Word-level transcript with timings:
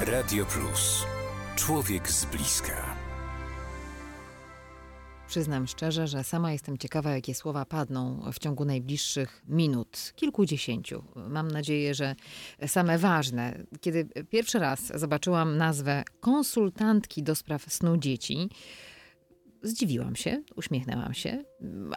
Radio 0.00 0.46
Plus. 0.46 1.06
Człowiek 1.56 2.10
z 2.10 2.24
bliska. 2.24 2.96
Przyznam 5.28 5.66
szczerze, 5.66 6.06
że 6.06 6.24
sama 6.24 6.52
jestem 6.52 6.78
ciekawa, 6.78 7.10
jakie 7.10 7.34
słowa 7.34 7.64
padną 7.64 8.20
w 8.32 8.38
ciągu 8.38 8.64
najbliższych 8.64 9.42
minut, 9.48 10.12
kilkudziesięciu. 10.16 11.04
Mam 11.16 11.50
nadzieję, 11.50 11.94
że 11.94 12.14
same 12.66 12.98
ważne. 12.98 13.64
Kiedy 13.80 14.08
pierwszy 14.30 14.58
raz 14.58 14.92
zobaczyłam 14.94 15.56
nazwę 15.56 16.04
konsultantki 16.20 17.22
do 17.22 17.34
spraw 17.34 17.72
snu 17.72 17.96
dzieci, 17.96 18.50
Zdziwiłam 19.62 20.16
się, 20.16 20.42
uśmiechnęłam 20.56 21.14
się, 21.14 21.44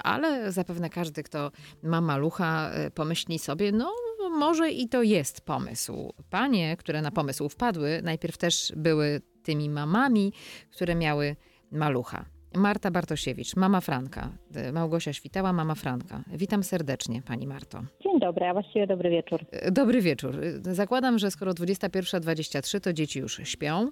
ale 0.03 0.51
zapewne 0.51 0.89
każdy, 0.89 1.23
kto 1.23 1.51
ma 1.83 2.01
malucha, 2.01 2.71
pomyśli 2.95 3.39
sobie, 3.39 3.71
no 3.71 3.93
może 4.31 4.71
i 4.71 4.89
to 4.89 5.03
jest 5.03 5.41
pomysł. 5.41 6.13
Panie, 6.29 6.77
które 6.77 7.01
na 7.01 7.11
pomysł 7.11 7.49
wpadły, 7.49 8.01
najpierw 8.03 8.37
też 8.37 8.73
były 8.75 9.21
tymi 9.43 9.69
mamami, 9.69 10.33
które 10.71 10.95
miały 10.95 11.35
malucha. 11.71 12.25
Marta 12.55 12.91
Bartosiewicz, 12.91 13.55
mama 13.55 13.81
Franka. 13.81 14.29
Małgosia 14.73 15.13
Świtała, 15.13 15.53
mama 15.53 15.75
Franka. 15.75 16.23
Witam 16.27 16.63
serdecznie, 16.63 17.21
pani 17.21 17.47
Marto. 17.47 17.83
Dzień 18.03 18.19
dobry, 18.19 18.45
a 18.45 18.53
właściwie 18.53 18.87
dobry 18.87 19.09
wieczór. 19.09 19.45
Dobry 19.71 20.01
wieczór. 20.01 20.37
Zakładam, 20.61 21.19
że 21.19 21.31
skoro 21.31 21.51
21.23 21.51 22.79
to 22.79 22.93
dzieci 22.93 23.19
już 23.19 23.41
śpią. 23.43 23.91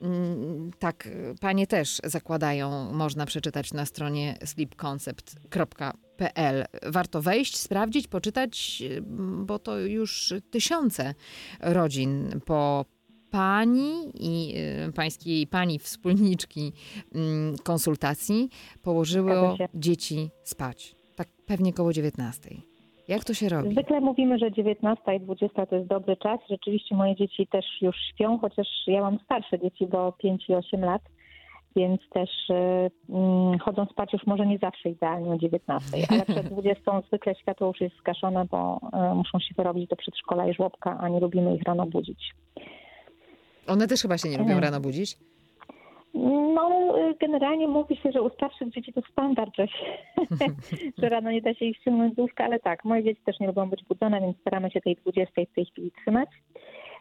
Mm, 0.00 0.70
Tak, 0.78 1.08
panie 1.40 1.66
też 1.66 2.00
zakładają, 2.04 2.92
można 2.92 3.26
przeczytać 3.26 3.72
na 3.72 3.86
stronie 3.86 4.36
sleepconcept.pl. 4.44 6.64
Warto 6.86 7.22
wejść, 7.22 7.56
sprawdzić, 7.58 8.08
poczytać, 8.08 8.82
bo 9.46 9.58
to 9.58 9.78
już 9.78 10.34
tysiące 10.50 11.14
rodzin 11.60 12.40
po 12.46 12.84
pani 13.32 13.92
i 14.20 14.54
y, 14.88 14.92
pańskiej 14.92 15.46
pani 15.46 15.78
wspólniczki 15.78 16.72
mm, 17.14 17.56
konsultacji 17.64 18.48
się. 19.58 19.68
dzieci 19.74 20.28
spać. 20.42 20.94
Tak 21.16 21.28
pewnie 21.46 21.72
koło 21.72 21.92
19. 21.92 22.50
Jak 23.08 23.24
to 23.24 23.34
się 23.34 23.48
robi? 23.48 23.72
Zwykle 23.72 24.00
mówimy, 24.00 24.38
że 24.38 24.52
19 24.52 25.14
i 25.16 25.20
20 25.20 25.66
to 25.66 25.76
jest 25.76 25.88
dobry 25.88 26.16
czas. 26.16 26.40
Rzeczywiście 26.50 26.94
moje 26.94 27.16
dzieci 27.16 27.46
też 27.46 27.64
już 27.80 27.96
śpią, 27.96 28.38
chociaż 28.38 28.66
ja 28.86 29.00
mam 29.00 29.18
starsze 29.24 29.58
dzieci, 29.58 29.86
bo 29.86 30.12
5 30.12 30.48
i 30.48 30.54
8 30.54 30.80
lat, 30.80 31.02
więc 31.76 32.00
też 32.08 32.30
y, 32.50 32.90
mm, 33.08 33.58
chodzą 33.58 33.86
spać 33.86 34.12
już 34.12 34.26
może 34.26 34.46
nie 34.46 34.58
zawsze 34.58 34.88
idealnie 34.88 35.30
o 35.30 35.38
19, 35.38 35.96
ale 36.10 36.24
przed 36.24 36.48
20 36.54 37.00
zwykle 37.06 37.34
światło 37.34 37.66
już 37.66 37.80
jest 37.80 37.96
zgaszone, 37.96 38.44
bo 38.50 38.80
y, 39.12 39.14
muszą 39.14 39.38
się 39.38 39.54
wyrobić 39.56 39.88
do 39.88 39.96
przedszkola 39.96 40.48
i 40.48 40.54
żłobka, 40.54 40.98
a 41.00 41.08
nie 41.08 41.20
lubimy 41.20 41.56
ich 41.56 41.62
rano 41.62 41.86
budzić. 41.86 42.34
One 43.66 43.86
też 43.88 44.02
chyba 44.02 44.18
się 44.18 44.28
nie 44.28 44.38
lubią 44.38 44.60
rano 44.60 44.80
budzić. 44.80 45.16
No, 46.54 46.94
generalnie 47.20 47.68
mówi 47.68 47.96
się, 47.96 48.12
że 48.12 48.22
u 48.22 48.30
starszych 48.30 48.70
dzieci 48.70 48.92
to 48.92 49.00
standard, 49.12 49.50
że, 49.58 49.66
że 50.98 51.08
rano 51.08 51.30
nie 51.30 51.42
da 51.42 51.54
się 51.54 51.64
ich 51.64 51.76
ściągnąć 51.76 52.14
z 52.14 52.18
łóżka, 52.18 52.44
ale 52.44 52.60
tak, 52.60 52.84
moje 52.84 53.04
dzieci 53.04 53.20
też 53.24 53.40
nie 53.40 53.46
lubią 53.46 53.70
być 53.70 53.84
budzone, 53.84 54.20
więc 54.20 54.40
staramy 54.40 54.70
się 54.70 54.80
tej 54.80 54.96
20 54.96 55.42
w 55.52 55.54
tej 55.54 55.66
chwili 55.66 55.92
trzymać. 56.02 56.28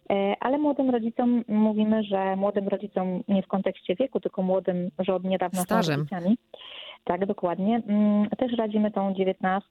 E, 0.10 0.36
Ale 0.40 0.58
młodym 0.58 0.90
rodzicom 0.90 1.44
mówimy, 1.48 2.04
że 2.04 2.36
młodym 2.36 2.68
rodzicom 2.68 3.24
nie 3.28 3.44
w 3.44 3.48
kontekście 3.48 3.96
wieku, 3.96 4.20
tylko 4.20 4.42
młodym, 4.42 4.90
że 5.00 5.16
od 5.16 5.24
niedawna 5.24 5.62
Stażem. 5.62 5.96
są 5.96 6.00
rodzicami. 6.16 6.38
Tak, 7.04 7.26
dokładnie. 7.26 7.82
Mm, 7.88 8.30
Też 8.30 8.54
radzimy 8.58 8.92
tą 8.92 9.14
19, 9.14 9.70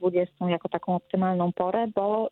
20 0.00 0.50
jako 0.50 0.68
taką 0.68 0.94
optymalną 0.94 1.52
porę, 1.52 1.86
bo 1.94 2.30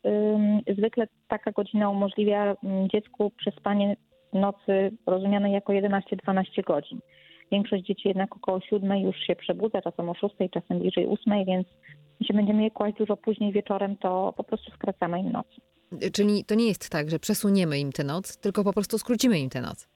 zwykle 0.78 1.06
taka 1.28 1.52
godzina 1.52 1.90
umożliwia 1.90 2.56
ym, 2.64 2.88
dziecku 2.88 3.30
przespanie 3.30 3.96
nocy 4.32 4.90
rozumianej 5.06 5.52
jako 5.52 5.72
11-12 5.72 6.64
godzin. 6.66 7.00
Większość 7.52 7.84
dzieci 7.84 8.08
jednak 8.08 8.36
około 8.36 8.60
7 8.60 8.98
już 8.98 9.16
się 9.16 9.36
przebudza, 9.36 9.82
czasem 9.82 10.08
o 10.08 10.14
6, 10.14 10.34
czasem 10.52 10.78
bliżej 10.78 11.06
8, 11.06 11.44
więc 11.44 11.66
jeśli 12.20 12.36
będziemy 12.36 12.62
je 12.62 12.70
kłaść 12.70 12.96
dużo 12.96 13.16
później 13.16 13.52
wieczorem, 13.52 13.96
to 13.96 14.34
po 14.36 14.44
prostu 14.44 14.70
skracamy 14.70 15.20
im 15.20 15.32
noc. 15.32 15.46
Czyli 16.12 16.44
to 16.44 16.54
nie 16.54 16.66
jest 16.66 16.90
tak, 16.90 17.10
że 17.10 17.18
przesuniemy 17.18 17.78
im 17.78 17.92
tę 17.92 18.04
noc, 18.04 18.36
tylko 18.36 18.64
po 18.64 18.72
prostu 18.72 18.98
skrócimy 18.98 19.38
im 19.38 19.50
tę 19.50 19.60
noc. 19.60 19.88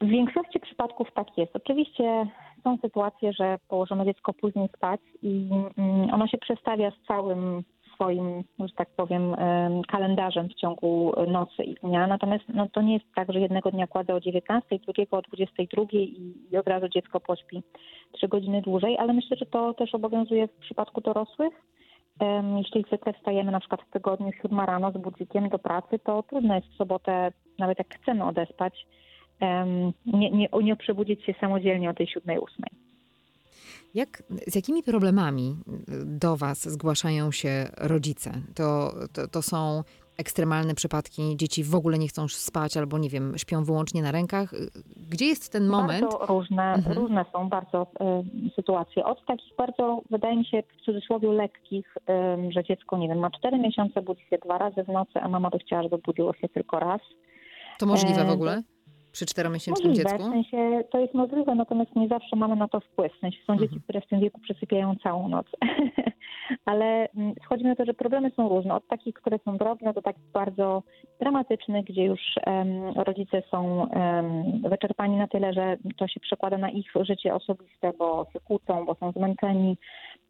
W 0.00 0.06
większości 0.06 0.60
przypadków 0.60 1.08
tak 1.14 1.38
jest. 1.38 1.56
Oczywiście 1.56 2.26
są 2.64 2.78
sytuacje, 2.78 3.32
że 3.32 3.58
położone 3.68 4.04
dziecko 4.04 4.32
później 4.32 4.68
spać 4.76 5.00
i 5.22 5.48
mm, 5.78 6.14
ono 6.14 6.26
się 6.26 6.38
przestawia 6.38 6.90
z 6.90 7.06
całym 7.08 7.62
swoim, 7.96 8.44
że 8.58 8.74
tak 8.76 8.88
powiem, 8.96 9.34
em, 9.34 9.82
kalendarzem 9.82 10.48
w 10.48 10.54
ciągu 10.54 11.12
nocy 11.28 11.62
i 11.64 11.74
dnia. 11.74 12.06
Natomiast 12.06 12.44
no, 12.48 12.68
to 12.72 12.82
nie 12.82 12.94
jest 12.94 13.06
tak, 13.14 13.32
że 13.32 13.40
jednego 13.40 13.70
dnia 13.70 13.86
kładę 13.86 14.14
o 14.14 14.20
19, 14.20 14.78
drugiego 14.78 15.16
o 15.16 15.22
22 15.22 15.82
i, 15.92 16.34
i 16.52 16.56
od 16.56 16.68
razu 16.68 16.88
dziecko 16.88 17.20
pośpi 17.20 17.62
3 18.12 18.28
godziny 18.28 18.62
dłużej, 18.62 18.98
ale 18.98 19.12
myślę, 19.12 19.36
że 19.36 19.46
to 19.46 19.74
też 19.74 19.94
obowiązuje 19.94 20.48
w 20.48 20.52
przypadku 20.52 21.00
dorosłych. 21.00 21.54
Jeśli 22.56 22.84
zwykle 22.86 23.12
wstajemy 23.12 23.52
na 23.52 23.60
przykład 23.60 23.82
w 23.82 23.90
tygodniu 23.90 24.32
7 24.42 24.60
rano 24.60 24.90
z 24.90 24.98
budzikiem 24.98 25.48
do 25.48 25.58
pracy, 25.58 25.98
to 25.98 26.22
trudno 26.22 26.54
jest 26.54 26.66
w 26.66 26.76
sobotę, 26.76 27.32
nawet 27.58 27.78
jak 27.78 27.94
chcemy 27.94 28.24
odespać, 28.24 28.86
nie, 30.06 30.30
nie, 30.30 30.48
nie 30.62 30.76
przebudzić 30.76 31.24
się 31.24 31.34
samodzielnie 31.40 31.90
o 31.90 31.94
tej 31.94 32.06
7-8. 32.06 32.40
Jak, 33.94 34.22
z 34.46 34.54
jakimi 34.54 34.82
problemami 34.82 35.56
do 36.04 36.36
Was 36.36 36.68
zgłaszają 36.68 37.32
się 37.32 37.68
rodzice? 37.78 38.32
To, 38.54 38.92
to, 39.12 39.28
to 39.28 39.42
są 39.42 39.82
ekstremalne 40.18 40.74
przypadki, 40.74 41.36
dzieci 41.36 41.64
w 41.64 41.74
ogóle 41.74 41.98
nie 41.98 42.08
chcą 42.08 42.28
spać 42.28 42.76
albo, 42.76 42.98
nie 42.98 43.08
wiem, 43.08 43.32
śpią 43.38 43.64
wyłącznie 43.64 44.02
na 44.02 44.12
rękach. 44.12 44.54
Gdzie 45.10 45.26
jest 45.26 45.52
ten 45.52 45.66
moment? 45.66 46.00
Bardzo 46.00 46.26
różne, 46.26 46.62
Mhm. 46.74 46.98
różne 46.98 47.24
są 47.32 47.48
bardzo 47.48 47.86
em, 48.00 48.50
sytuacje. 48.56 49.04
Od 49.04 49.26
takich 49.26 49.56
bardzo, 49.58 50.02
wydaje 50.10 50.36
mi 50.36 50.44
się, 50.44 50.62
w 50.62 50.84
cudzysłowie 50.84 51.28
lekkich, 51.28 51.94
em, 52.06 52.52
że 52.52 52.64
dziecko, 52.64 52.98
nie 52.98 53.08
wiem, 53.08 53.18
ma 53.18 53.30
4 53.30 53.58
miesiące, 53.58 54.02
budzi 54.02 54.22
się 54.30 54.38
dwa 54.44 54.58
razy 54.58 54.84
w 54.84 54.88
nocy, 54.88 55.12
a 55.20 55.28
mama 55.28 55.50
by 55.50 55.58
chciała, 55.58 55.82
żeby 55.82 55.98
budziło 55.98 56.34
się 56.34 56.48
tylko 56.48 56.78
raz. 56.78 57.00
To 57.78 57.86
możliwe 57.86 58.24
w 58.24 58.30
ogóle? 58.30 58.62
Przy 59.16 59.26
czteromiesięcznym 59.26 59.88
Możliwe, 59.88 60.10
dziecku? 60.10 60.28
w 60.28 60.32
sensie 60.32 60.84
to 60.90 60.98
jest 60.98 61.14
możliwe, 61.14 61.54
natomiast 61.54 61.96
nie 61.96 62.08
zawsze 62.08 62.36
mamy 62.36 62.56
na 62.56 62.68
to 62.68 62.80
wpływ. 62.80 63.12
W 63.16 63.20
sensie 63.20 63.38
są 63.46 63.52
Mhm. 63.52 63.68
dzieci, 63.68 63.80
które 63.82 64.00
w 64.00 64.06
tym 64.06 64.20
wieku 64.20 64.40
przesypiają 64.40 64.96
całą 65.02 65.28
noc. 65.28 65.46
Ale 66.64 67.08
mm, 67.16 67.34
schodzi 67.44 67.64
na 67.64 67.76
to, 67.76 67.84
że 67.84 67.94
problemy 67.94 68.30
są 68.30 68.48
różne. 68.48 68.74
Od 68.74 68.86
takich, 68.88 69.14
które 69.14 69.38
są 69.44 69.56
drobne, 69.56 69.92
do 69.92 70.02
takich 70.02 70.24
bardzo 70.32 70.82
dramatycznych, 71.20 71.84
gdzie 71.84 72.04
już 72.04 72.20
em, 72.46 72.84
rodzice 72.96 73.42
są 73.50 73.90
em, 73.90 74.44
wyczerpani 74.70 75.16
na 75.16 75.28
tyle, 75.28 75.52
że 75.52 75.76
to 75.96 76.08
się 76.08 76.20
przekłada 76.20 76.58
na 76.58 76.70
ich 76.70 76.86
życie 77.00 77.34
osobiste, 77.34 77.92
bo 77.98 78.26
się 78.32 78.40
kłócą, 78.40 78.84
bo 78.86 78.94
są 78.94 79.12
zmęczeni. 79.12 79.76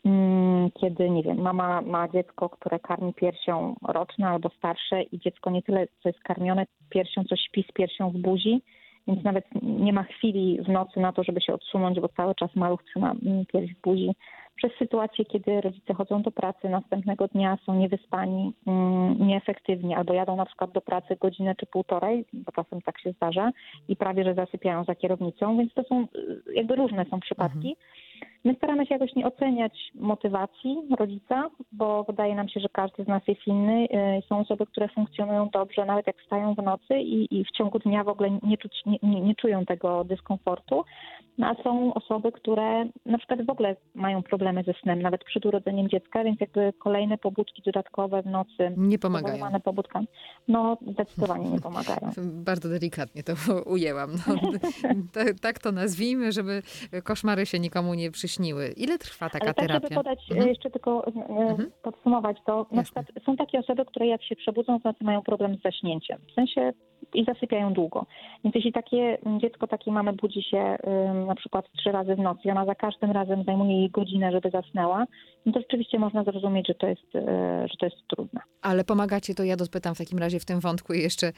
Mm, 0.05 0.71
Kiedy, 0.81 1.11
nie 1.11 1.23
wiem, 1.23 1.39
mama 1.41 1.81
ma 1.83 2.09
dziecko, 2.09 2.49
które 2.49 2.79
karmi 2.79 3.15
piersią 3.15 3.75
roczne 3.89 4.29
albo 4.29 4.49
starsze 4.49 5.03
i 5.03 5.19
dziecko 5.19 5.51
nie 5.51 5.63
tyle, 5.63 5.87
co 6.03 6.09
jest 6.09 6.21
karmione 6.21 6.67
piersią, 6.91 7.25
co 7.25 7.37
śpi 7.37 7.63
z 7.71 7.73
piersią 7.73 8.11
w 8.11 8.17
buzi, 8.17 8.63
więc 9.09 9.25
nawet 9.25 9.45
nie 9.63 9.93
ma 9.93 10.03
chwili 10.03 10.63
w 10.63 10.69
nocy 10.69 11.01
na 11.01 11.13
to, 11.13 11.25
żeby 11.25 11.41
się 11.41 11.55
odsunąć, 11.55 12.01
bo 12.01 12.09
cały 12.09 12.35
czas 12.35 12.57
maluch 12.57 12.85
trzyma 12.85 13.15
mm, 13.27 13.47
pierś 13.47 13.75
w 13.75 13.81
buzi. 13.81 14.15
Przez 14.57 14.73
sytuację, 14.79 15.25
kiedy 15.25 15.61
rodzice 15.61 15.95
chodzą 15.95 16.23
do 16.23 16.31
pracy, 16.31 16.69
następnego 16.69 17.29
dnia 17.29 17.59
są 17.67 17.75
niewyspani, 17.75 18.53
mm, 18.67 19.27
nieefektywni, 19.27 19.95
albo 19.95 20.15
jadą 20.15 20.37
na 20.37 20.47
przykład 20.47 20.73
do 20.73 20.81
pracy 20.81 21.17
godzinę 21.21 21.55
czy 21.55 21.67
półtorej, 21.67 22.25
bo 22.33 22.53
czasem 22.53 22.83
tak 22.83 23.01
się 23.01 23.13
zdarza, 23.13 23.51
i 23.89 23.97
prawie 23.97 24.25
że 24.25 24.35
zasypiają 24.35 24.85
za 24.85 24.95
kierownicą, 24.95 25.59
więc 25.59 25.75
to 25.75 25.83
są 25.83 26.03
y, 26.03 26.55
jakby 26.55 26.77
różne 26.77 27.05
są 27.05 27.21
przypadki. 27.21 27.77
My 28.45 28.55
staramy 28.55 28.87
się 28.87 28.95
jakoś 28.95 29.15
nie 29.15 29.27
oceniać 29.27 29.93
motywacji 29.95 30.77
rodzica, 30.99 31.51
bo 31.73 32.05
wydaje 32.05 32.35
nam 32.35 32.49
się, 32.49 32.61
że 32.61 32.69
każdy 32.69 33.05
z 33.05 33.09
nas 33.09 33.23
jest 33.29 33.47
inny. 33.47 33.85
Y, 33.85 34.23
Są 34.29 34.39
osoby, 34.39 34.67
które 34.67 34.89
funkcjonują 34.89 35.49
dobrze, 35.53 35.85
nawet 35.85 36.07
jak 36.07 36.17
wstają 36.17 36.55
w 36.55 36.63
nocy 36.63 36.99
i, 36.99 37.39
i 37.41 37.45
w 37.45 37.51
ciągu 37.51 37.79
dnia 37.79 38.05
w 38.05 38.09
ogóle 38.09 38.31
nie, 38.43 38.57
czuć, 38.59 38.83
nie, 38.87 38.99
nie, 39.03 39.21
nie 39.21 39.35
czują 39.35 39.65
tego 39.65 40.05
dyskomfortu. 40.05 40.85
No, 41.39 41.47
a 41.47 41.63
są 41.63 41.95
osoby, 41.95 42.33
które 42.33 42.87
na 43.07 43.19
przykład 43.19 43.47
w 43.47 43.51
ogóle 43.51 43.77
mają 43.95 44.23
problemy 44.23 44.46
problemy 44.47 44.65
ze 44.65 44.73
snem, 44.83 45.03
nawet 45.03 45.25
przed 45.25 45.47
urodzeniem 45.47 45.89
dziecka, 45.89 46.25
więc 46.25 46.41
jakby 46.41 46.73
kolejne 46.79 47.19
pobudki 47.19 47.63
dodatkowe 47.67 48.23
w 48.23 48.27
nocy, 48.27 48.73
Nie 48.77 48.99
pomagają. 48.99 49.61
pobudkami, 49.65 50.07
no 50.49 50.79
zdecydowanie 50.93 51.51
nie 51.51 51.61
pomagają. 51.61 52.11
Bardzo 52.51 52.69
delikatnie 52.69 53.23
to 53.23 53.33
ujęłam. 53.75 54.11
No, 54.27 54.35
tak 55.43 55.59
to 55.59 55.73
nazwijmy, 55.73 56.33
żeby 56.33 56.63
koszmary 57.05 57.47
się 57.47 57.59
nikomu 57.59 57.95
nie 57.95 58.11
przyśniły. 58.11 58.69
Ile 58.77 58.99
trwa 58.99 59.31
taka 59.31 59.45
Ale 59.45 59.55
tak, 59.55 59.67
terapia? 59.67 59.89
żeby 59.89 59.95
podać, 59.95 60.19
e, 60.31 60.35
Mhm. 60.35 60.49
jeszcze 60.49 60.71
tylko 60.71 61.07
e, 61.07 61.13
podsumować, 61.83 62.37
to 62.47 62.67
na 62.71 62.77
Jasne. 62.77 63.05
przykład 63.05 63.25
są 63.27 63.37
takie 63.37 63.59
osoby, 63.59 63.85
które 63.85 64.07
jak 64.07 64.23
się 64.25 64.37
przebudzą 64.37 64.79
w 64.79 64.85
nocy 64.85 65.05
mają 65.05 65.23
problem 65.23 65.57
z 65.59 65.63
zaśnięciem. 65.63 66.19
W 66.31 66.35
sensie 66.35 66.73
i 67.15 67.25
zasypiają 67.25 67.73
długo. 67.73 68.07
Więc 68.45 68.55
jeśli 68.55 68.73
takie 68.73 69.19
mm, 69.27 69.41
dziecko 69.41 69.67
takiej 69.67 69.93
mamy 69.93 70.13
budzi 70.13 70.43
się 70.43 70.77
ym, 71.09 71.27
na 71.27 71.35
przykład 71.35 71.65
trzy 71.73 71.93
razy 71.93 72.15
w 72.15 72.19
nocy 72.19 72.41
i 72.45 72.51
ona 72.51 72.65
za 72.65 72.75
każdym 72.75 73.11
razem 73.11 73.45
zajmuje 73.45 73.79
jej 73.79 73.91
godzinę, 73.91 74.33
żeby 74.33 74.51
zasnęła, 74.51 75.07
no 75.47 75.53
to 75.53 75.61
rzeczywiście 75.61 75.99
można 75.99 76.25
zrozumieć, 76.25 76.67
że 76.69 76.75
to 76.75 76.87
jest, 76.87 77.15
e, 77.15 77.67
że 77.71 77.77
to 77.79 77.87
jest 77.87 78.09
trudne. 78.09 78.41
Ale 78.63 78.85
pomagacie, 78.85 79.35
to 79.35 79.45
ja 79.45 79.57
dopytam 79.57 79.95
w 79.95 79.99
takim 79.99 80.19
razie 80.19 80.41
w 80.41 80.45
tym 80.45 80.61
wątku 80.61 80.93
jeszcze 80.93 81.27
y, 81.27 81.33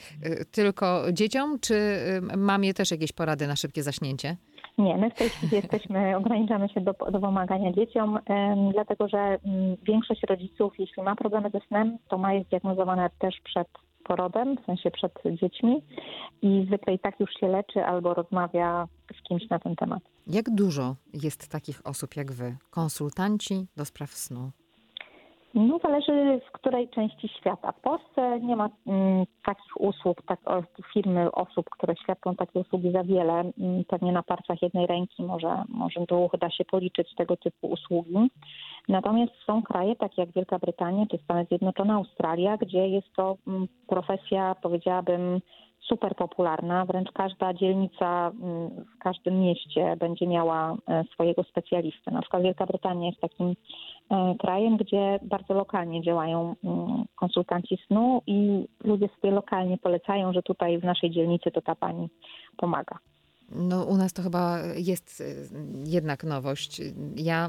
tylko 0.53 1.13
dzieciom, 1.13 1.59
czy 1.61 1.75
y, 1.75 2.37
mamie 2.37 2.75
też 2.75 2.91
jakieś 2.91 3.13
porady 3.13 3.47
na 3.47 3.57
szybkie 3.57 3.83
zaśnięcie? 3.83 4.37
Nie, 4.79 4.97
my 4.97 5.11
w 5.11 5.15
tej 5.15 5.29
chwili 5.29 5.57
jesteśmy, 5.57 5.99
ograniczamy 6.21 6.69
się 6.69 6.81
do, 6.81 6.93
do 6.93 7.21
pomagania 7.21 7.73
dzieciom, 7.73 8.19
em, 8.27 8.73
dlatego 8.73 9.09
że 9.09 9.19
mm, 9.19 9.77
większość 9.83 10.23
rodziców, 10.29 10.73
jeśli 10.79 11.03
ma 11.03 11.17
problemy 11.17 11.51
ze 11.51 11.61
snem, 11.61 11.99
to 12.09 12.19
ma 12.19 12.33
je 12.33 12.45
zdiagnozowane 12.45 13.11
też 13.19 13.41
przed 13.45 13.69
porodem, 14.09 14.57
w 14.57 14.65
sensie 14.67 14.91
przed 14.91 15.13
dziećmi 15.41 15.83
i 16.43 16.65
zwykle 16.67 16.95
i 16.95 16.99
tak 16.99 17.21
już 17.21 17.31
się 17.41 17.49
leczy 17.49 17.85
albo 17.85 18.15
rozmawia 18.15 18.89
z 19.19 19.29
kimś 19.29 19.49
na 19.51 19.59
ten 19.59 19.77
temat. 19.77 20.03
Jak 20.27 20.51
dużo 20.51 20.97
jest 21.15 21.49
takich 21.49 21.81
osób 21.85 22.17
jak 22.17 22.33
wy, 22.33 22.57
konsultanci 22.71 23.67
do 23.77 23.85
spraw 23.85 24.11
snu? 24.11 24.51
No 25.59 25.79
zależy 25.79 26.41
w 26.49 26.53
której 26.53 26.89
części 26.89 27.29
świata. 27.29 27.73
W 27.73 27.81
Polsce 27.81 28.41
nie 28.41 28.57
ma 28.57 28.69
mm, 28.87 29.25
takich 29.45 29.81
usług, 29.81 30.23
tak, 30.23 30.41
firmy 30.93 31.33
osób, 31.33 31.71
które 31.71 31.95
świadczą 31.97 32.37
takie 32.37 32.61
usługi 32.61 32.93
za 32.93 33.05
wiele. 33.05 33.33
Mm, 33.33 33.85
pewnie 33.89 34.13
na 34.13 34.23
palcach 34.23 34.63
jednej 34.63 34.87
ręki 34.87 35.23
może, 35.23 35.65
może 35.69 36.01
dwóch 36.01 36.33
da 36.41 36.51
się 36.51 36.65
policzyć 36.65 37.15
tego 37.15 37.37
typu 37.37 37.67
usługi. 37.67 38.31
Natomiast 38.89 39.33
są 39.47 39.63
kraje 39.63 39.97
takie 39.97 40.23
jak 40.23 40.33
Wielka 40.33 40.59
Brytania 40.59 41.07
czy 41.07 41.19
Stany 41.19 41.45
Zjednoczone, 41.45 41.95
Australia, 41.95 42.57
gdzie 42.57 42.89
jest 42.89 43.13
to 43.17 43.37
mm, 43.47 43.69
profesja, 43.87 44.55
powiedziałabym, 44.63 45.41
super 45.89 46.15
popularna. 46.17 46.85
Wręcz 46.85 47.13
każda 47.13 47.55
dzielnica 47.55 48.31
mm, 48.43 48.71
w 48.71 48.99
każdym 48.99 49.41
mieście 49.41 49.97
będzie 49.97 50.27
miała 50.27 50.77
e, 50.89 51.05
swojego 51.13 51.45
specjalistę. 51.45 52.11
Na 52.11 52.21
przykład 52.21 52.43
Wielka 52.43 52.67
Brytania 52.67 53.07
jest 53.07 53.21
takim 53.21 53.55
e, 54.11 54.35
krajem, 54.39 54.77
gdzie 54.77 55.19
bardzo 55.23 55.55
lokalnie 55.55 56.03
działają 56.03 56.55
mm, 56.65 57.05
konsultanci 57.17 57.79
snu 57.87 58.23
i 58.27 58.67
ludzie 58.85 59.09
sobie 59.09 59.35
lokalnie 59.35 59.79
polecają, 59.79 60.33
że 60.33 60.43
tutaj 60.43 60.79
w 60.79 60.85
naszej 60.85 61.11
dzielnicy 61.11 61.51
to 61.51 61.63
ta 61.63 61.75
pani 61.75 62.09
pomaga. 62.57 62.99
No, 63.53 63.85
u 63.85 63.97
nas 63.97 64.13
to 64.13 64.23
chyba 64.23 64.59
jest 64.77 65.21
y, 65.21 65.25
jednak 65.85 66.25
nowość. 66.25 66.81
Ja 67.17 67.49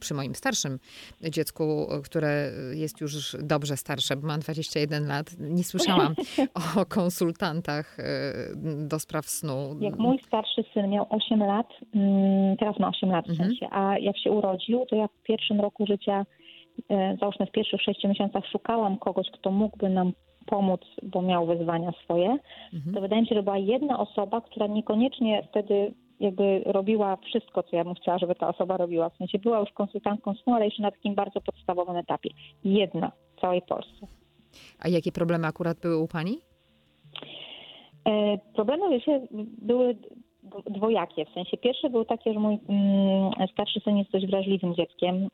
przy 0.00 0.14
moim 0.14 0.34
starszym 0.34 0.78
dziecku, 1.30 1.86
które 2.04 2.50
jest 2.74 3.00
już 3.00 3.36
dobrze 3.42 3.76
starsze, 3.76 4.16
bo 4.16 4.26
mam 4.26 4.40
21 4.40 5.06
lat, 5.06 5.26
nie 5.38 5.64
słyszałam 5.64 6.14
o 6.80 6.86
konsultantach 6.86 7.98
y, 7.98 8.02
do 8.88 8.98
spraw 8.98 9.26
snu. 9.26 9.76
Jak 9.80 9.98
mój 9.98 10.18
starszy 10.26 10.64
syn 10.74 10.90
miał 10.90 11.06
8 11.10 11.40
lat, 11.40 11.66
mm, 11.94 12.56
teraz 12.56 12.78
ma 12.78 12.88
8 12.88 13.10
lat 13.10 13.26
w 13.26 13.30
Mhm. 13.30 13.48
sensie, 13.48 13.66
a 13.70 13.98
jak 13.98 14.18
się 14.18 14.30
urodził, 14.30 14.86
to 14.86 14.96
ja 14.96 15.08
w 15.08 15.22
pierwszym 15.22 15.60
roku 15.60 15.86
życia, 15.86 16.26
e, 16.90 17.16
załóżmy 17.20 17.46
w 17.46 17.50
pierwszych 17.52 17.82
6 17.82 18.04
miesiącach 18.08 18.44
szukałam 18.52 18.98
kogoś, 18.98 19.26
kto 19.32 19.50
mógłby 19.50 19.88
nam 19.88 20.12
pomóc, 20.48 20.80
bo 21.02 21.22
miał 21.22 21.46
wyzwania 21.46 21.92
swoje, 22.04 22.38
Mhm. 22.74 22.94
to 22.94 23.00
wydaje 23.00 23.22
mi 23.22 23.28
się, 23.28 23.34
że 23.34 23.42
była 23.42 23.58
jedna 23.58 23.98
osoba, 23.98 24.40
która 24.40 24.66
niekoniecznie 24.66 25.42
wtedy 25.50 25.94
jakby 26.20 26.62
robiła 26.66 27.16
wszystko, 27.16 27.62
co 27.62 27.76
ja 27.76 27.84
bym 27.84 27.94
chciała, 27.94 28.18
żeby 28.18 28.34
ta 28.34 28.48
osoba 28.48 28.76
robiła. 28.76 29.08
W 29.10 29.16
sensie 29.16 29.38
była 29.38 29.60
już 29.60 29.70
konsultantką 29.72 30.34
snu, 30.34 30.54
ale 30.54 30.64
jeszcze 30.64 30.82
na 30.82 30.90
takim 30.90 31.14
bardzo 31.14 31.40
podstawowym 31.40 31.96
etapie. 31.96 32.30
Jedna 32.64 33.12
w 33.36 33.40
całej 33.40 33.62
Polsce. 33.62 34.06
A 34.80 34.88
jakie 34.88 35.12
problemy 35.12 35.46
akurat 35.46 35.80
były 35.80 35.96
u 35.98 36.08
pani? 36.08 36.38
E, 38.08 38.38
Problemy 38.54 38.90
wiecie, 38.90 39.20
były 39.62 39.96
dwojakie. 40.70 41.24
W 41.24 41.30
sensie 41.30 41.56
pierwsze 41.56 41.90
były 41.90 42.04
takie, 42.04 42.32
że 42.32 42.40
mój 42.40 42.58
mm, 42.68 43.48
starszy 43.52 43.80
syn 43.80 43.96
jest 43.96 44.10
dość 44.10 44.26
wrażliwym 44.26 44.74
dzieckiem. 44.74 45.28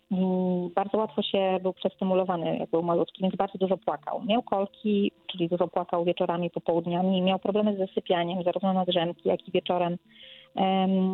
Bardzo 0.75 0.99
łatwo 0.99 1.23
się 1.23 1.59
był 1.63 1.73
przestymulowany, 1.73 2.59
jak 2.59 2.71
był 2.71 2.83
malutki, 2.83 3.23
więc 3.23 3.37
bardzo 3.37 3.59
dużo 3.59 3.77
płakał. 3.77 4.23
Miał 4.25 4.43
kolki, 4.43 5.13
czyli 5.27 5.49
dużo 5.49 5.69
płakał 5.69 6.05
wieczorami, 6.05 6.51
popołudniami. 6.51 7.23
Miał 7.23 7.39
problemy 7.39 7.75
z 7.75 7.79
zasypianiem, 7.79 8.43
zarówno 8.43 8.73
na 8.73 8.85
drzemki, 8.85 9.29
jak 9.29 9.49
i 9.49 9.53
wieczorem. 9.53 9.97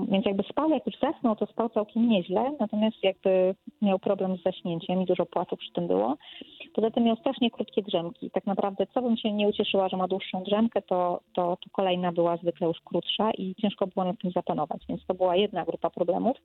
Więc 0.09 0.27
jakby 0.27 0.43
spał, 0.43 0.71
jak 0.71 0.87
już 0.87 0.95
zasnął, 0.99 1.37
to 1.37 1.47
spał 1.47 1.69
całkiem 1.69 2.09
nieźle, 2.09 2.53
natomiast 2.61 2.97
jakby 3.03 3.55
miał 3.83 3.99
problem 3.99 4.37
z 4.37 4.43
zaśnięciem 4.43 5.03
i 5.03 5.07
dużo 5.07 5.27
płaczu 5.27 5.57
przy 5.57 5.73
tym 5.73 5.87
było. 5.87 6.17
Poza 6.75 6.91
tym 6.91 7.05
miał 7.05 7.17
strasznie 7.17 7.51
krótkie 7.51 7.83
drzemki. 7.83 8.31
Tak 8.31 8.47
naprawdę, 8.47 8.87
co 8.95 9.03
bym 9.03 9.17
się 9.17 9.33
nie 9.33 9.49
ucieszyła, 9.49 9.89
że 9.89 9.97
ma 9.97 10.09
dłuższą 10.09 10.43
drzemkę, 10.43 10.83
to, 10.83 11.21
to, 11.35 11.57
to 11.57 11.71
kolejna 11.73 12.13
była 12.13 12.37
zwykle 12.37 12.67
już 12.67 12.81
krótsza 12.81 13.31
i 13.31 13.55
ciężko 13.55 13.87
było 13.87 14.05
nad 14.05 14.19
tym 14.19 14.31
zapanować. 14.31 14.87
Więc 14.89 15.07
to 15.07 15.15
była 15.15 15.37
jedna 15.37 15.65
grupa 15.65 15.91
problemów. 15.91 16.37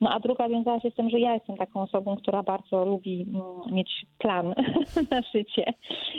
No 0.00 0.10
a 0.10 0.20
druga 0.20 0.48
wiązała 0.48 0.80
się 0.80 0.90
z 0.90 0.94
tym, 0.94 1.10
że 1.10 1.20
ja 1.20 1.34
jestem 1.34 1.56
taką 1.56 1.82
osobą, 1.82 2.16
która 2.16 2.42
bardzo 2.42 2.84
lubi 2.84 3.22
mm, 3.28 3.74
mieć 3.74 4.06
plan 4.18 4.46
na 5.10 5.22
życie. 5.34 5.72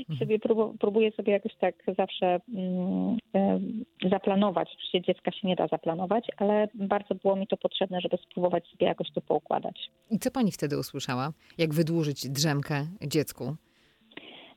I 0.10 0.18
sobie 0.18 0.40
próbu- 0.40 0.74
próbuję 0.80 1.12
sobie 1.12 1.34
jakoś 1.34 1.56
tak 1.56 1.76
zawsze 1.98 2.40
mm, 2.56 3.18
em, 3.34 3.84
zaplanować. 4.12 4.70
Oczywiście 4.74 5.02
dziecka 5.02 5.32
się 5.32 5.48
nie 5.48 5.56
da 5.56 5.68
zaplanować, 5.68 6.28
ale 6.38 6.68
bardzo 6.74 7.16
było 7.16 7.36
mi 7.36 7.48
to 7.48 7.58
potrzebne, 7.58 8.02
żeby 8.02 8.18
spróbować 8.18 8.68
sobie 8.68 8.86
jakoś 8.88 9.12
to 9.12 9.22
poukładać. 9.22 9.90
I 10.12 10.20
co 10.20 10.32
pani 10.32 10.52
wtedy 10.52 10.80
usłyszała? 10.80 11.32
Jak 11.58 11.74
wydłużyć 11.74 12.30
drzemkę 12.30 12.76
dziecku? 13.08 13.56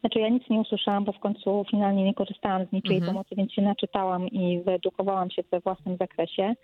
Znaczy 0.00 0.18
ja 0.18 0.28
nic 0.28 0.42
nie 0.50 0.60
usłyszałam, 0.60 1.04
bo 1.04 1.12
w 1.12 1.18
końcu 1.18 1.64
finalnie 1.70 2.04
nie 2.04 2.14
korzystałam 2.14 2.66
z 2.66 2.72
niczyjej 2.72 2.98
Mhm. 2.98 3.12
pomocy, 3.14 3.34
więc 3.36 3.52
się 3.52 3.62
naczytałam 3.62 4.28
i 4.28 4.60
wyedukowałam 4.62 5.30
się 5.30 5.42
we 5.50 5.60
własnym 5.60 5.96
zakresie. 5.96 6.54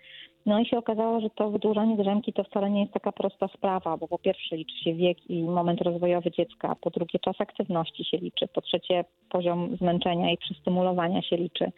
No 0.45 0.59
i 0.59 0.65
się 0.65 0.77
okazało, 0.77 1.21
że 1.21 1.29
to 1.29 1.51
wydłużanie 1.51 1.97
drzemki 1.97 2.33
to 2.33 2.43
wcale 2.43 2.69
nie 2.69 2.81
jest 2.81 2.93
taka 2.93 3.11
prosta 3.11 3.47
sprawa, 3.47 3.97
bo 3.97 4.07
po 4.07 4.17
pierwsze 4.17 4.57
liczy 4.57 4.83
się 4.83 4.93
wiek 4.93 5.29
i 5.29 5.43
moment 5.43 5.81
rozwojowy 5.81 6.31
dziecka, 6.31 6.75
po 6.81 6.89
drugie 6.89 7.19
czas 7.19 7.41
aktywności 7.41 8.05
się 8.05 8.17
liczy, 8.17 8.47
po 8.47 8.61
trzecie 8.61 9.05
poziom 9.29 9.77
zmęczenia 9.77 10.31
i 10.31 10.37
przystymulowania 10.37 11.21
się 11.21 11.37
liczy. 11.37 11.71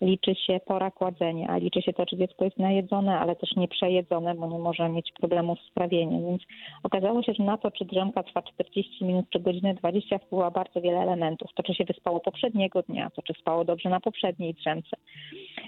Liczy 0.00 0.34
się 0.34 0.60
pora 0.66 0.90
kładzenia, 0.90 1.56
liczy 1.56 1.82
się 1.82 1.92
to, 1.92 2.06
czy 2.06 2.16
dziecko 2.16 2.44
jest 2.44 2.58
najedzone, 2.58 3.18
ale 3.18 3.36
też 3.36 3.56
nie 3.56 3.68
przejedzone, 3.68 4.34
bo 4.34 4.46
nie 4.46 4.58
może 4.58 4.88
mieć 4.88 5.12
problemów 5.12 5.58
z 5.70 5.74
trawieniem. 5.74 6.26
Więc 6.26 6.42
okazało 6.82 7.22
się, 7.22 7.32
że 7.34 7.44
na 7.44 7.58
to, 7.58 7.70
czy 7.70 7.84
drzemka 7.84 8.22
trwa 8.22 8.42
40 8.42 9.04
minut, 9.04 9.26
czy 9.30 9.40
godzinę 9.40 9.74
20 9.74 10.18
wpływa 10.18 10.50
bardzo 10.50 10.80
wiele 10.80 10.98
elementów. 10.98 11.50
To, 11.54 11.62
czy 11.62 11.74
się 11.74 11.84
wyspało 11.84 12.20
poprzedniego 12.20 12.82
dnia, 12.82 13.10
to, 13.10 13.22
czy 13.22 13.32
spało 13.40 13.64
dobrze 13.64 13.88
na 13.88 14.00
poprzedniej 14.00 14.54
drzemce. 14.54 14.96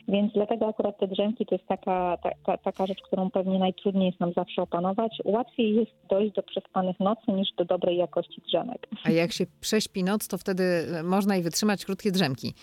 Więc 0.09 0.33
dlatego 0.33 0.67
akurat 0.67 0.99
te 0.99 1.07
drzemki 1.07 1.47
to 1.47 1.55
jest 1.55 1.67
taka, 1.67 2.19
taka, 2.47 2.59
taka 2.59 2.87
rzecz, 2.87 2.99
którą 3.07 3.30
pewnie 3.30 3.59
najtrudniej 3.59 4.07
jest 4.07 4.21
nam 4.21 4.33
zawsze 4.33 4.62
opanować. 4.62 5.18
Łatwiej 5.25 5.75
jest 5.75 5.90
dojść 6.11 6.35
do 6.35 6.42
przespanych 6.42 7.00
nocy 7.00 7.33
niż 7.33 7.49
do 7.59 7.64
dobrej 7.64 7.97
jakości 7.97 8.42
drzemek. 8.47 8.87
A 9.04 9.11
jak 9.11 9.33
się 9.33 9.47
prześpi 9.61 10.04
noc, 10.04 10.28
to 10.28 10.38
wtedy 10.38 10.87
można 11.04 11.37
i 11.37 11.42
wytrzymać 11.42 11.85
krótkie 11.85 12.11
drzemki. 12.12 12.54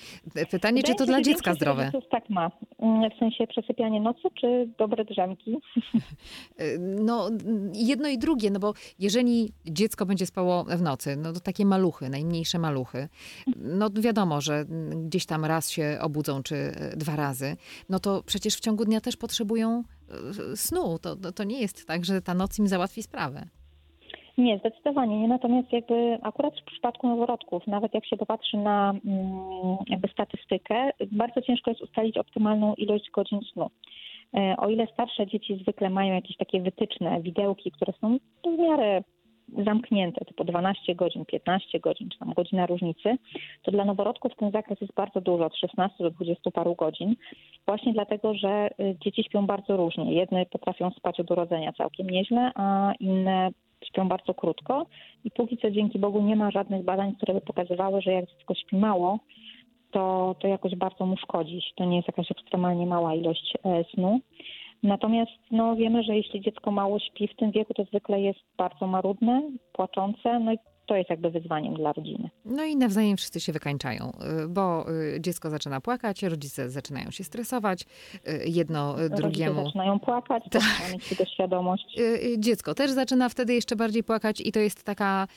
Pytanie, 0.51 0.83
czy 0.83 0.95
to 0.95 1.05
dla 1.05 1.21
dziecka 1.21 1.53
zdrowe? 1.53 1.91
tak 2.11 2.29
ma. 2.29 2.51
Mm, 2.79 3.11
W 3.11 3.19
sensie 3.19 3.47
przesypianie 3.47 4.01
nocy 4.01 4.21
czy 4.41 4.69
dobre 4.77 5.05
drzemki? 5.05 5.55
No, 6.79 7.29
jedno 7.73 8.07
i 8.09 8.17
drugie, 8.17 8.51
no 8.51 8.59
bo 8.59 8.73
jeżeli 8.99 9.53
dziecko 9.65 10.05
będzie 10.05 10.25
spało 10.25 10.63
w 10.63 10.81
nocy, 10.81 11.15
no 11.17 11.33
to 11.33 11.39
takie 11.39 11.65
maluchy, 11.65 12.09
najmniejsze 12.09 12.59
maluchy, 12.59 13.07
no 13.57 13.89
wiadomo, 13.93 14.41
że 14.41 14.65
gdzieś 15.05 15.25
tam 15.25 15.45
raz 15.45 15.69
się 15.71 15.97
obudzą, 16.01 16.43
czy 16.43 16.55
dwa 16.97 17.15
razy, 17.15 17.57
no 17.89 17.99
to 17.99 18.23
przecież 18.25 18.55
w 18.55 18.59
ciągu 18.59 18.85
dnia 18.85 19.01
też 19.01 19.17
potrzebują 19.17 19.64
e, 19.69 20.55
snu. 20.55 20.99
To, 20.99 21.15
to, 21.15 21.31
to 21.31 21.43
nie 21.43 21.59
jest 21.61 21.87
tak, 21.87 22.05
że 22.05 22.21
ta 22.21 22.33
noc 22.33 22.59
im 22.59 22.67
załatwi 22.67 23.03
sprawę. 23.03 23.47
Nie, 24.37 24.57
zdecydowanie 24.59 25.19
nie. 25.19 25.27
Natomiast 25.27 25.73
jakby 25.73 26.17
akurat 26.21 26.53
w 26.59 26.63
przypadku 26.63 27.07
noworodków, 27.07 27.67
nawet 27.67 27.93
jak 27.93 28.05
się 28.05 28.17
popatrzy 28.17 28.57
na 28.57 28.93
mm, 29.05 29.77
jakby 29.87 30.07
statystykę, 30.07 30.91
bardzo 31.11 31.41
ciężko 31.41 31.71
jest 31.71 31.81
ustalić 31.81 32.17
optymalną 32.17 32.73
ilość 32.75 33.11
godzin 33.11 33.39
snu. 33.53 33.69
E, 34.33 34.55
O 34.57 34.69
ile 34.69 34.87
starsze 34.93 35.27
dzieci 35.27 35.57
zwykle 35.61 35.89
mają 35.89 36.13
jakieś 36.13 36.37
takie 36.37 36.61
wytyczne, 36.61 37.21
widełki, 37.21 37.71
które 37.71 37.93
są 38.01 38.17
w 38.43 38.59
miarę 38.59 39.03
zamknięte, 39.65 40.25
typu 40.25 40.43
12 40.43 40.95
godzin, 40.95 41.25
15 41.25 41.79
godzin, 41.79 42.09
czy 42.09 42.19
tam 42.19 42.33
godzina 42.33 42.65
różnicy, 42.65 43.17
to 43.63 43.71
dla 43.71 43.85
noworodków 43.85 44.35
ten 44.35 44.51
zakres 44.51 44.81
jest 44.81 44.93
bardzo 44.93 45.21
dużo, 45.21 45.45
od 45.45 45.55
16 45.55 46.03
do 46.03 46.11
20 46.11 46.51
paru 46.51 46.75
godzin, 46.75 47.15
właśnie 47.65 47.93
dlatego, 47.93 48.33
że 48.33 48.69
y, 48.79 48.95
dzieci 49.01 49.23
śpią 49.23 49.45
bardzo 49.45 49.77
różnie. 49.77 50.13
Jedne 50.13 50.45
potrafią 50.45 50.91
spać 50.91 51.19
od 51.19 51.31
urodzenia 51.31 51.73
całkiem 51.73 52.09
nieźle, 52.09 52.51
a 52.55 52.93
inne 52.99 53.49
śpią 53.85 54.07
bardzo 54.07 54.33
krótko 54.33 54.85
i 55.23 55.31
póki 55.31 55.57
co 55.57 55.71
dzięki 55.71 55.99
Bogu 55.99 56.21
nie 56.21 56.35
ma 56.35 56.51
żadnych 56.51 56.83
badań, 56.83 57.15
które 57.15 57.33
by 57.33 57.41
pokazywały, 57.41 58.01
że 58.01 58.11
jak 58.11 58.25
dziecko 58.25 58.55
śpi 58.55 58.75
mało, 58.75 59.19
to, 59.91 60.35
to 60.39 60.47
jakoś 60.47 60.75
bardzo 60.75 61.05
mu 61.05 61.17
szkodzi. 61.17 61.61
To 61.75 61.85
nie 61.85 61.95
jest 61.95 62.07
jakaś 62.07 62.31
ekstremalnie 62.31 62.85
mała 62.85 63.15
ilość 63.15 63.53
e, 63.63 63.83
snu. 63.83 64.19
Natomiast 64.85 65.31
no, 65.51 65.75
wiemy, 65.75 66.03
że 66.03 66.15
jeśli 66.15 66.41
dziecko 66.41 66.71
mało 66.71 66.99
śpi 66.99 67.27
w 67.27 67.35
tym 67.35 67.51
wieku, 67.51 67.73
to 67.73 67.83
zwykle 67.83 68.21
jest 68.21 68.39
bardzo 68.57 68.87
marudne, 68.87 69.41
płaczące, 69.73 70.39
no 70.39 70.53
i 70.53 70.57
to 70.85 70.95
jest 70.95 71.09
jakby 71.09 71.29
wyzwaniem 71.29 71.73
dla 71.73 71.93
rodziny. 71.93 72.29
No 72.45 72.63
i 72.63 72.75
nawzajem 72.75 73.17
wszyscy 73.17 73.39
się 73.39 73.53
wykańczają, 73.53 74.11
y, 74.43 74.47
bo 74.47 74.91
y, 74.91 75.21
dziecko 75.21 75.49
zaczyna 75.49 75.81
płakać, 75.81 76.23
rodzice 76.23 76.69
zaczynają 76.69 77.11
się 77.11 77.23
stresować, 77.23 77.81
y, 77.81 78.43
jedno 78.45 78.95
rodzice 78.95 79.15
drugiemu. 79.15 79.65
zaczynają 79.65 79.99
płakać, 79.99 80.43
tak. 80.51 80.61
zaczynają 80.61 80.93
mieć 80.93 81.09
tego 81.09 81.25
świadomość. 81.25 81.99
Dziecko 82.37 82.73
też 82.73 82.91
zaczyna 82.91 83.29
wtedy 83.29 83.53
jeszcze 83.53 83.75
bardziej 83.75 84.03
płakać 84.03 84.41
i 84.41 84.51
to 84.51 84.59
jest 84.59 84.83
taka 84.83 85.27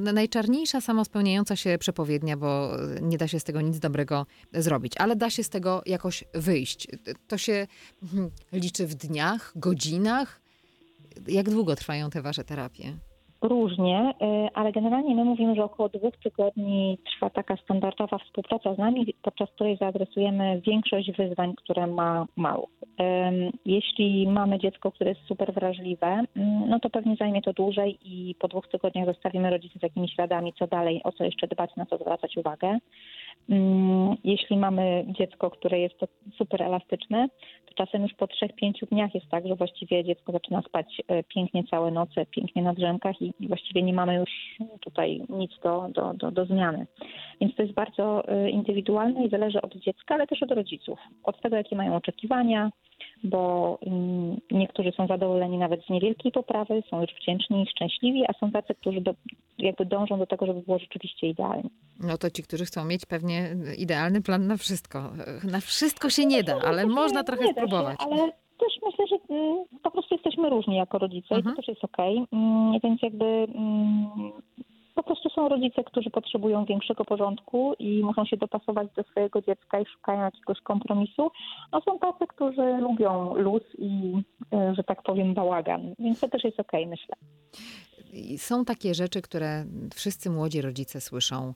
no, 0.00 0.12
najczarniejsza 0.12 0.80
samospełniająca 0.80 1.56
się 1.56 1.78
przepowiednia, 1.78 2.36
bo 2.36 2.70
nie 3.02 3.18
da 3.18 3.28
się 3.28 3.40
z 3.40 3.44
tego 3.44 3.60
nic 3.60 3.78
dobrego 3.78 4.26
zrobić, 4.52 4.92
ale 4.98 5.16
da 5.16 5.30
się 5.30 5.42
z 5.42 5.48
tego 5.48 5.82
jakoś 5.86 6.24
wyjść. 6.34 6.88
To 7.28 7.38
się 7.38 7.66
hmm, 8.10 8.30
liczy 8.52 8.86
w 8.86 8.94
dniach, 8.94 9.52
godzinach. 9.56 10.40
Jak 11.28 11.50
długo 11.50 11.76
trwają 11.76 12.10
te 12.10 12.22
wasze 12.22 12.44
terapie? 12.44 13.07
Różnie, 13.42 14.14
y, 14.22 14.54
ale 14.54 14.72
generalnie 14.72 15.14
my 15.14 15.24
mówimy, 15.24 15.54
że 15.54 15.64
około 15.64 15.88
dwóch 15.88 16.16
tygodni 16.16 16.98
trwa 17.04 17.30
taka 17.30 17.56
standardowa 17.56 18.18
współpraca 18.18 18.74
z 18.74 18.78
nami, 18.78 19.14
podczas 19.22 19.50
której 19.50 19.76
zaadresujemy 19.76 20.60
większość 20.66 21.12
wyzwań, 21.12 21.54
które 21.56 21.86
ma 21.86 22.26
maluch. 22.36 22.70
Jeśli 23.66 24.28
mamy 24.28 24.58
dziecko, 24.58 24.92
które 24.92 25.10
jest 25.10 25.26
super 25.26 25.54
wrażliwe, 25.54 26.06
mm, 26.06 26.68
no 26.68 26.80
to 26.80 26.90
pewnie 26.90 27.16
zajmie 27.16 27.42
to 27.42 27.52
dłużej 27.52 27.98
i 28.04 28.34
po 28.34 28.48
dwóch 28.48 28.68
tygodniach 28.68 29.06
zostawimy 29.06 29.50
rodziców 29.50 29.80
z 29.80 29.82
jakimiś 29.82 30.16
radami, 30.18 30.52
co 30.52 30.66
dalej, 30.66 31.00
o 31.04 31.12
co 31.12 31.24
jeszcze 31.24 31.48
dbać, 31.48 31.76
na 31.76 31.86
co 31.86 31.98
zwracać 31.98 32.36
uwagę. 32.36 32.78
Mm, 33.48 34.16
jeśli 34.24 34.56
mamy 34.56 35.04
dziecko, 35.18 35.50
które 35.50 35.78
jest 35.78 36.00
super 36.36 36.62
elastyczne, 36.62 37.28
to 37.66 37.74
czasem 37.74 38.02
już 38.02 38.14
po 38.14 38.26
trzech, 38.26 38.54
pięciu 38.54 38.86
dniach 38.86 39.14
jest 39.14 39.28
tak, 39.28 39.48
że 39.48 39.56
właściwie 39.56 40.04
dziecko 40.04 40.32
zaczyna 40.32 40.62
spać 40.62 41.02
e, 41.08 41.22
pięknie 41.22 41.64
całe 41.64 41.90
noce, 41.90 42.26
pięknie 42.26 42.62
na 42.62 42.74
drzemkach 42.74 43.22
i 43.22 43.32
właściwie 43.40 43.82
nie 43.82 43.92
mamy 43.92 44.14
już 44.14 44.30
tutaj 44.80 45.22
nic 45.28 45.50
do, 45.62 45.88
do, 45.94 46.14
do, 46.14 46.30
do 46.30 46.44
zmiany. 46.44 46.86
Więc 47.40 47.56
to 47.56 47.62
jest 47.62 47.74
bardzo 47.74 48.28
e, 48.28 48.50
indywidualne 48.50 49.24
i 49.24 49.30
zależy 49.30 49.62
od 49.62 49.76
dziecka, 49.76 50.14
ale 50.14 50.26
też 50.26 50.42
od 50.42 50.50
rodziców. 50.50 50.98
Od 51.24 51.40
tego, 51.40 51.56
jakie 51.56 51.76
mają 51.76 51.96
oczekiwania, 51.96 52.70
bo 53.24 53.78
mm, 53.86 54.36
niektórzy 54.50 54.92
są 54.92 55.06
zadowoleni 55.06 55.58
nawet 55.58 55.84
z 55.84 55.90
niewielkiej 55.90 56.32
poprawy, 56.32 56.82
są 56.90 57.00
już 57.00 57.10
wdzięczni 57.22 57.62
i 57.62 57.70
szczęśliwi, 57.70 58.24
a 58.28 58.32
są 58.32 58.50
tacy, 58.50 58.74
którzy 58.74 59.00
do, 59.00 59.14
jakby 59.58 59.84
dążą 59.86 60.18
do 60.18 60.26
tego, 60.26 60.46
żeby 60.46 60.60
było 60.60 60.78
rzeczywiście 60.78 61.28
idealnie. 61.28 61.70
No 62.00 62.18
to 62.18 62.30
ci, 62.30 62.42
którzy 62.42 62.64
chcą 62.64 62.84
mieć 62.84 63.06
pewnie 63.06 63.56
idealny 63.78 64.22
plan 64.22 64.46
na 64.46 64.56
wszystko. 64.56 64.98
Na 65.50 65.60
wszystko 65.60 66.10
się 66.10 66.26
nie 66.26 66.42
da, 66.44 66.58
ale 66.66 66.86
można 66.86 67.24
trochę 67.24 67.44
nie 67.44 67.52
spróbować. 67.52 68.00
Się, 68.02 68.06
ale 68.10 68.32
też 68.58 68.72
myślę, 68.86 69.06
że 69.06 69.34
mm, 69.34 69.64
po 69.82 69.90
prostu 69.90 70.14
jesteśmy 70.14 70.50
różni 70.50 70.76
jako 70.76 70.98
rodzice 70.98 71.34
Mhm. 71.34 71.42
i 71.54 71.56
to 71.56 71.62
też 71.62 71.68
jest 71.68 71.84
okej. 71.84 72.24
Mm, 72.32 72.80
Więc 72.84 73.02
jakby 73.02 73.24
po 74.98 75.02
prostu 75.02 75.30
są 75.30 75.48
rodzice, 75.48 75.84
którzy 75.84 76.10
potrzebują 76.10 76.64
większego 76.64 77.04
porządku 77.04 77.74
i 77.78 78.04
muszą 78.04 78.24
się 78.24 78.36
dopasować 78.36 78.88
do 78.96 79.02
swojego 79.02 79.42
dziecka 79.42 79.80
i 79.80 79.86
szukają 79.86 80.20
jakiegoś 80.20 80.60
kompromisu, 80.60 81.30
a 81.72 81.80
są 81.80 81.98
tacy, 81.98 82.26
którzy 82.28 82.76
lubią 82.80 83.34
luz 83.34 83.62
i, 83.78 84.14
e, 84.52 84.74
że 84.74 84.84
tak 84.84 85.02
powiem, 85.02 85.34
bałagan. 85.34 85.94
Więc 85.98 86.20
to 86.20 86.28
też 86.28 86.44
jest 86.44 86.60
okej, 86.60 86.86
myślę. 86.86 87.14
I 88.12 88.38
Są 88.38 88.64
takie 88.64 88.94
rzeczy, 88.94 89.22
które 89.22 89.64
wszyscy 89.94 90.30
młodzi 90.30 90.62
rodzice 90.62 91.00
słyszą 91.00 91.54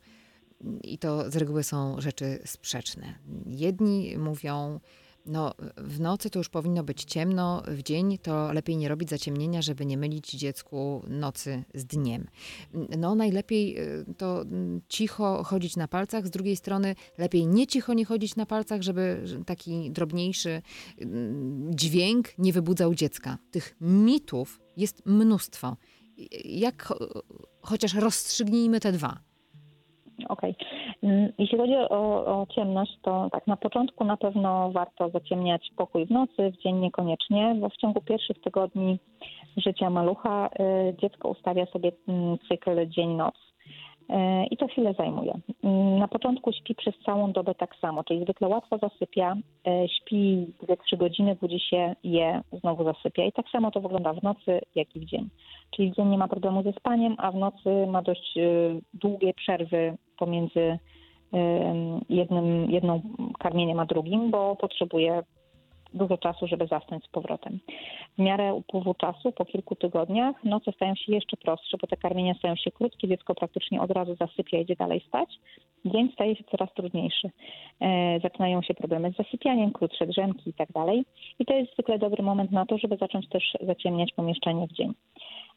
i 0.85 0.99
to 0.99 1.31
z 1.31 1.37
reguły 1.37 1.63
są 1.63 2.01
rzeczy 2.01 2.25
sprzeczne. 2.45 3.15
Jedni 3.47 4.19
mówią, 4.19 4.81
no 5.27 5.55
w 5.77 6.01
nocy 6.01 6.31
to 6.31 6.39
już 6.39 6.49
powinno 6.49 6.85
być 6.85 7.05
ciemno, 7.05 7.63
w 7.69 7.83
dzień 7.83 8.19
to 8.19 8.53
lepiej 8.53 8.77
nie 8.77 8.89
robić 8.89 9.11
zaciemnienia, 9.11 9.63
żeby 9.63 9.87
nie 9.87 9.99
mylić 9.99 10.31
dziecku 10.31 11.03
nocy 11.09 11.65
z 11.75 11.85
dniem. 11.85 12.27
No 12.99 13.15
najlepiej 13.15 13.81
y, 13.81 14.05
to 14.17 14.43
mm, 14.43 14.81
cicho 14.89 15.45
chodzić 15.45 15.77
na 15.77 15.89
palcach, 15.89 16.27
z 16.27 16.31
drugiej 16.31 16.57
strony 16.57 16.95
lepiej 17.19 17.47
nie 17.47 17.67
cicho 17.67 17.95
nie 17.95 18.05
chodzić 18.05 18.37
na 18.37 18.47
palcach, 18.47 18.83
żeby 18.83 19.25
taki 19.47 19.91
drobniejszy 19.91 20.63
mm, 20.99 21.71
dźwięk 21.75 22.39
nie 22.39 22.53
wybudzał 22.53 22.95
dziecka. 22.95 23.39
Tych 23.51 23.77
mitów 23.81 24.61
jest 24.77 25.07
mnóstwo. 25.07 25.77
Jak 26.45 26.87
cho- 26.87 27.23
chociaż 27.61 27.95
rozstrzygnijmy 27.95 28.81
te 28.81 28.93
dwa. 28.93 29.32
Okej. 30.29 30.55
Mm, 31.03 31.33
Jeśli 31.39 31.59
chodzi 31.59 31.75
o, 31.77 32.27
o 32.27 32.47
ciemność, 32.55 32.99
to 33.03 33.29
tak 33.33 33.47
na 33.47 33.57
początku 33.57 34.05
na 34.05 34.17
pewno 34.17 34.71
warto 34.73 35.09
zaciemniać 35.09 35.71
pokój 35.77 36.07
w 36.07 36.11
nocy, 36.11 36.51
w 36.51 36.63
dzień 36.63 36.77
niekoniecznie, 36.77 37.57
bo 37.61 37.69
w 37.69 37.77
ciągu 37.77 38.01
pierwszych 38.01 38.41
tygodni 38.41 38.99
życia 39.57 39.91
malucha 39.91 40.47
y, 40.47 40.95
dziecko 41.01 41.29
ustawia 41.29 41.67
sobie 41.67 41.93
mm, 42.09 42.39
cykl 42.49 42.87
dzień-noc. 42.89 43.52
Y, 44.11 44.47
I 44.51 44.57
to 44.57 44.67
chwilę 44.69 44.95
zajmuje. 44.95 45.35
Mm, 45.65 45.99
Na 45.99 46.09
początku 46.09 46.53
śpi 46.53 46.75
przez 46.75 46.95
całą 47.07 47.33
dobę 47.33 47.55
tak 47.55 47.77
samo, 47.77 48.05
czyli 48.05 48.23
zwykle 48.25 48.49
łatwo 48.49 48.79
zasypia, 48.79 49.35
y, 49.67 49.89
śpi 49.89 50.47
2-3 50.63 50.97
godziny, 50.97 51.37
budzi 51.41 51.61
się, 51.61 51.95
je, 52.05 52.41
znowu 52.53 52.85
zasypia. 52.85 53.25
I 53.25 53.33
tak 53.33 53.49
samo 53.49 53.71
to 53.71 53.81
wygląda 53.81 54.13
w 54.13 54.23
nocy, 54.23 54.61
jak 54.75 54.97
i 54.97 55.01
w 55.01 55.05
dzień. 55.05 55.29
Czyli 55.71 55.93
w 55.93 55.97
dzień 55.97 56.09
nie 56.09 56.19
ma 56.19 56.29
problemu 56.29 56.63
ze 56.63 56.73
spaniem, 56.73 57.15
a 57.19 57.33
w 57.33 57.37
nocy 57.37 57.87
ma 57.87 58.03
dość 58.03 58.37
y, 58.37 58.81
długie 58.95 59.35
przerwy 59.35 59.97
pomiędzy 60.19 60.79
jednym, 62.09 62.71
jedną 62.71 63.01
karmieniem 63.39 63.81
a 63.81 63.87
drugim, 63.87 64.31
bo 64.31 64.57
potrzebuje 64.57 65.23
dużo 65.95 66.19
czasu, 66.19 66.47
żeby 66.47 66.67
zasnąć 66.67 67.05
z 67.05 67.09
powrotem. 67.09 67.59
W 68.19 68.23
miarę 68.23 68.55
upływu 68.55 68.95
czasu, 68.95 69.33
po 69.33 69.45
kilku 69.45 69.75
tygodniach, 69.75 70.45
noce 70.45 70.73
stają 70.73 70.95
się 70.95 71.13
jeszcze 71.13 71.37
prostsze, 71.37 71.77
bo 71.81 71.87
te 71.87 71.97
karmienia 71.97 72.35
stają 72.35 72.57
się 72.57 72.71
krótkie, 72.71 73.09
dziecko 73.09 73.35
praktycznie 73.35 73.81
od 73.81 73.91
razu 73.91 74.15
zasypia 74.15 74.59
idzie 74.59 74.77
dalej 74.77 75.01
spać. 75.01 75.39
Dzień 75.85 76.13
staje 76.13 76.37
się 76.37 76.45
coraz 76.45 76.75
trudniejszy. 76.75 77.31
E, 77.81 78.21
zaczynają 78.21 78.63
się 78.63 78.75
problemy 78.75 79.13
z 79.13 79.17
zasypianiem, 79.17 79.73
krótsze 79.73 80.07
drzemki 80.07 80.51
i 80.51 80.55
tak 80.55 80.73
dalej. 80.73 81.05
I 81.39 81.45
to 81.45 81.55
jest 81.55 81.73
zwykle 81.73 81.99
dobry 81.99 82.23
moment 82.23 82.53
na 82.53 82.67
to, 82.67 82.79
żeby 82.79 82.97
zacząć 82.97 83.29
też 83.29 83.57
zaciemniać 83.61 84.13
pomieszczenie 84.13 84.67
w 84.67 84.73
dzień. 84.73 84.95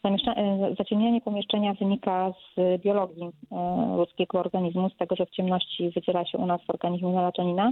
E, 0.05 0.75
Zaciemnianie 0.77 1.21
pomieszczenia 1.21 1.73
wynika 1.73 2.31
z 2.31 2.81
biologii 2.81 3.29
e, 3.51 3.95
ludzkiego 3.97 4.39
organizmu, 4.39 4.89
z 4.89 4.97
tego, 4.97 5.15
że 5.15 5.25
w 5.25 5.29
ciemności 5.29 5.89
wydziela 5.89 6.25
się 6.25 6.37
u 6.37 6.45
nas 6.45 6.61
w 6.61 6.69
organizmie 6.69 7.09
melatonina, 7.09 7.71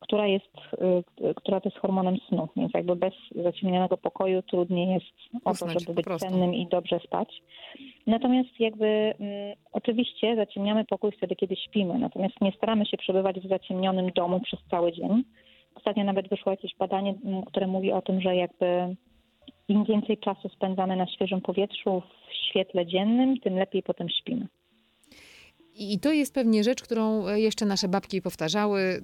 która 0.00 0.26
jest, 0.26 0.56
e, 1.20 1.34
która 1.34 1.60
to 1.60 1.68
jest 1.68 1.80
hormonem 1.80 2.16
snu, 2.28 2.48
więc 2.56 2.74
jakby 2.74 2.96
bez 2.96 3.14
zaciemnionego 3.34 3.96
pokoju 3.96 4.42
trudniej 4.42 4.88
jest 4.88 5.44
o 5.44 5.54
to, 5.54 5.68
żeby 5.68 5.94
być 5.94 6.06
cennym 6.18 6.54
i 6.54 6.66
dobrze 6.66 7.00
spać. 7.00 7.42
Natomiast 8.06 8.60
jakby 8.60 8.86
mm, 8.86 9.56
oczywiście 9.72 10.36
zaciemniamy 10.36 10.84
pokój 10.84 11.12
wtedy, 11.12 11.36
kiedy 11.36 11.56
śpimy, 11.56 11.98
natomiast 11.98 12.40
nie 12.40 12.52
staramy 12.52 12.86
się 12.86 12.96
przebywać 12.96 13.40
w 13.40 13.48
zaciemnionym 13.48 14.10
domu 14.10 14.40
przez 14.40 14.60
cały 14.70 14.92
dzień. 14.92 15.24
Ostatnio 15.74 16.04
nawet 16.04 16.28
wyszło 16.28 16.52
jakieś 16.52 16.76
badanie, 16.76 17.14
mm, 17.24 17.42
które 17.42 17.66
mówi 17.66 17.92
o 17.92 18.02
tym, 18.02 18.20
że 18.20 18.36
jakby 18.36 18.96
im 19.68 19.84
więcej 19.84 20.18
czasu 20.18 20.48
spędzamy 20.48 20.96
na 20.96 21.06
świeżym 21.06 21.40
powietrzu, 21.40 22.02
w 22.28 22.34
świetle 22.34 22.86
dziennym, 22.86 23.40
tym 23.40 23.58
lepiej 23.58 23.82
potem 23.82 24.08
śpimy. 24.08 24.46
I 25.78 25.98
to 26.00 26.12
jest 26.12 26.34
pewnie 26.34 26.64
rzecz, 26.64 26.82
którą 26.82 27.28
jeszcze 27.28 27.66
nasze 27.66 27.88
babki 27.88 28.22
powtarzały 28.22 29.02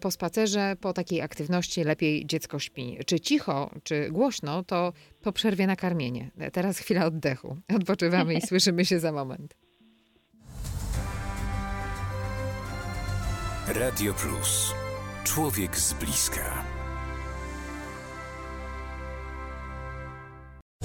po 0.00 0.10
spacerze, 0.10 0.76
po 0.80 0.92
takiej 0.92 1.20
aktywności 1.20 1.84
lepiej 1.84 2.26
dziecko 2.26 2.58
śpi. 2.58 2.98
Czy 3.06 3.20
cicho, 3.20 3.70
czy 3.82 4.10
głośno, 4.10 4.64
to 4.64 4.92
po 5.22 5.32
przerwie 5.32 5.66
na 5.66 5.76
karmienie. 5.76 6.30
Teraz 6.52 6.78
chwila 6.78 7.06
oddechu. 7.06 7.56
Odpoczywamy 7.80 8.34
i 8.34 8.40
słyszymy 8.48 8.84
się 8.84 9.00
za 9.00 9.12
moment. 9.12 9.54
Radio 13.68 14.14
Plus. 14.14 14.74
Człowiek 15.24 15.78
z 15.78 15.92
bliska. 15.92 16.71